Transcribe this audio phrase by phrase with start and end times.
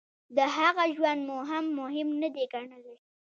[0.35, 2.95] د هغه ژوند مو هم مهم نه دی ګڼلی.